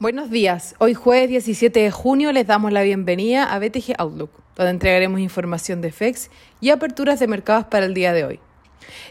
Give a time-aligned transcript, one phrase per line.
[0.00, 0.74] Buenos días.
[0.78, 5.82] Hoy jueves 17 de junio les damos la bienvenida a BTG Outlook, donde entregaremos información
[5.82, 8.40] de FEX y aperturas de mercados para el día de hoy.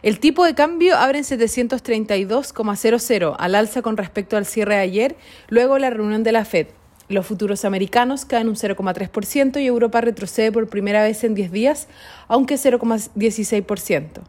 [0.01, 5.15] El tipo de cambio abre en 732,00 al alza con respecto al cierre de ayer,
[5.47, 6.65] luego la reunión de la Fed.
[7.07, 11.87] Los futuros americanos caen un 0,3% y Europa retrocede por primera vez en 10 días,
[12.27, 14.21] aunque 0,16%.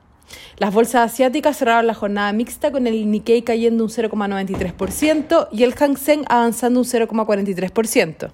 [0.59, 5.75] Las bolsas asiáticas cerraron la jornada mixta con el Nikkei cayendo un 0,93% y el
[5.75, 8.31] Hang Seng avanzando un 0,43%.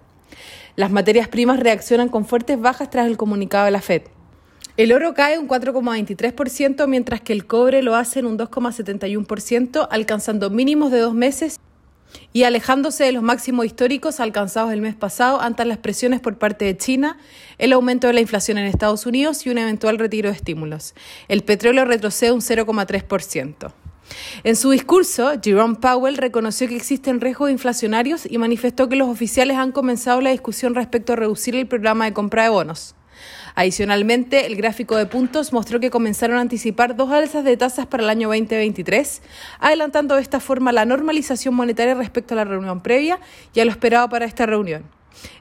[0.77, 4.03] Las materias primas reaccionan con fuertes bajas tras el comunicado de la Fed.
[4.77, 10.51] El oro cae un 4,23%, mientras que el cobre lo hace en un 2,71%, alcanzando
[10.51, 11.61] mínimos de dos meses
[12.33, 16.65] y alejándose de los máximos históricos alcanzados el mes pasado ante las presiones por parte
[16.65, 17.19] de China,
[17.59, 20.95] el aumento de la inflación en Estados Unidos y un eventual retiro de estímulos.
[21.29, 23.73] El petróleo retrocede un 0,3%.
[24.45, 29.57] En su discurso, Jerome Powell reconoció que existen riesgos inflacionarios y manifestó que los oficiales
[29.57, 32.95] han comenzado la discusión respecto a reducir el programa de compra de bonos.
[33.55, 38.03] Adicionalmente, el gráfico de puntos mostró que comenzaron a anticipar dos alzas de tasas para
[38.03, 39.23] el año 2023,
[39.61, 43.19] adelantando de esta forma la normalización monetaria respecto a la reunión previa
[43.55, 44.85] y a lo esperado para esta reunión.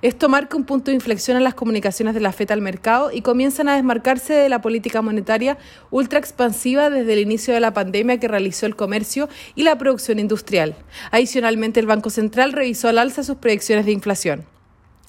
[0.01, 3.21] Esto marca un punto de inflexión en las comunicaciones de la FED al mercado y
[3.21, 5.57] comienzan a desmarcarse de la política monetaria
[5.91, 10.19] ultra expansiva desde el inicio de la pandemia que realizó el comercio y la producción
[10.19, 10.75] industrial.
[11.11, 14.54] Adicionalmente, el Banco Central revisó al alza sus proyecciones de inflación.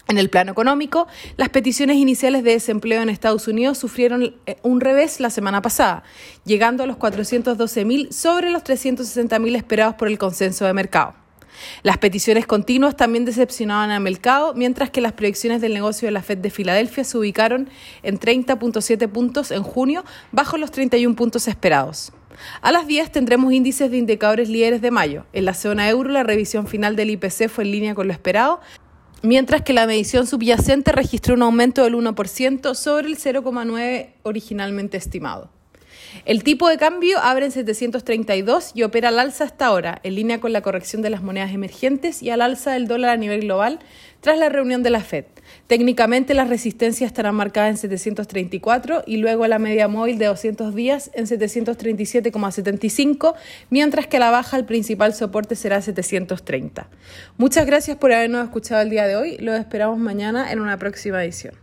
[0.09, 4.81] En el plano económico, las peticiones iniciales de desempleo en Estados Unidos sufrieron eh, un
[4.81, 6.05] revés la semana pasada,
[6.45, 11.15] llegando a los 412.000 sobre los 360.000 esperados por el consenso de mercado.
[11.83, 16.23] Las peticiones continuas también decepcionaban al mercado, mientras que las proyecciones del negocio de la
[16.23, 17.69] Fed de Filadelfia se ubicaron
[18.05, 22.13] en 30.7 puntos en junio, bajo los 31 puntos esperados.
[22.61, 25.25] A las 10 tendremos índices de indicadores líderes de mayo.
[25.33, 28.61] En la zona euro, la revisión final del IPC fue en línea con lo esperado,
[29.23, 35.56] mientras que la medición subyacente registró un aumento del 1% sobre el 0,9 originalmente estimado.
[36.25, 40.41] El tipo de cambio abre en 732 y opera al alza hasta ahora, en línea
[40.41, 43.79] con la corrección de las monedas emergentes y al alza del dólar a nivel global
[44.21, 45.25] tras la reunión de la Fed.
[45.67, 51.11] Técnicamente las resistencias estarán marcadas en 734 y luego la media móvil de 200 días
[51.15, 53.35] en 737,75,
[53.71, 56.89] mientras que a la baja el principal soporte será 730.
[57.37, 59.37] Muchas gracias por habernos escuchado el día de hoy.
[59.39, 61.55] Los esperamos mañana en una próxima edición.